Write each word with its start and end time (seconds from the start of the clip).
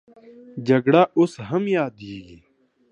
جګړه 0.67 1.01
اوس 1.17 1.33
هم 1.47 1.63
یادېږي. 1.77 2.39